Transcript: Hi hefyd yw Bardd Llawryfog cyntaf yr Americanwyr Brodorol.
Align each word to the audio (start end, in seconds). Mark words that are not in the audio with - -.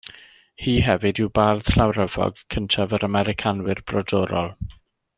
Hi 0.67 0.71
hefyd 0.85 1.21
yw 1.25 1.29
Bardd 1.39 1.69
Llawryfog 1.75 2.41
cyntaf 2.57 2.99
yr 2.99 3.07
Americanwyr 3.13 3.87
Brodorol. 3.93 4.55